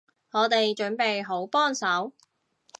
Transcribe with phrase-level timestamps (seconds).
[0.31, 2.11] 我哋準備好幫手